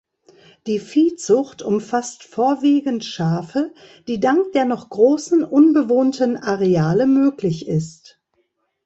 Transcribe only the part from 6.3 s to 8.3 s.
Areale möglich ist.